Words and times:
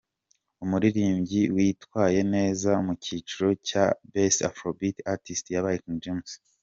Umuririmbyi 0.63 1.41
witwaye 1.55 2.19
neza 2.33 2.71
mu 2.85 2.93
cyiciro 3.03 3.47
cya 3.67 3.85
“Best 4.11 4.39
Afro 4.49 4.69
Beat 4.79 4.97
Artist” 5.13 5.45
yabaye 5.55 5.77
King 5.83 5.99
James. 6.05 6.31